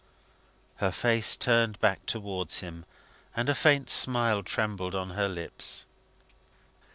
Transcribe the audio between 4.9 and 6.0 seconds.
on her lips.